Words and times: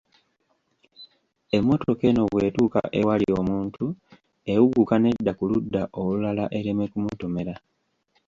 Emmotoka 1.57 2.03
eno 2.09 2.21
bw'etuuka 2.31 2.81
ewali 2.99 3.27
omuntu 3.39 3.85
ewuguka 4.53 4.95
nedda 5.03 5.31
ku 5.37 5.43
ludda 5.51 5.81
olulala 6.01 6.45
ereme 6.57 6.85
kumutomera. 6.91 7.53